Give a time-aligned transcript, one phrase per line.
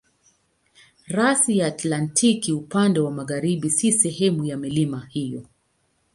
[1.07, 5.45] Rasi ya Antaktiki upande wa magharibi si sehemu ya milima hiyo.